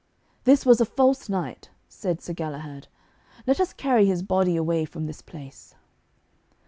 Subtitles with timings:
[0.45, 2.87] 'This was a false knight,' said Sir Galahad.
[3.45, 5.75] 'Let us carry his body away from this place.'